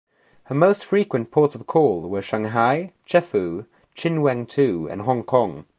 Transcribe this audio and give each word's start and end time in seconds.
Her 0.45 0.55
most 0.55 0.83
frequent 0.83 1.29
ports 1.29 1.53
of 1.53 1.67
call 1.67 2.09
were 2.09 2.23
Shanghai, 2.23 2.91
Chefoo, 3.07 3.67
Chinwangtao, 3.95 4.89
and 4.91 5.03
Hong 5.03 5.21
Kong. 5.21 5.65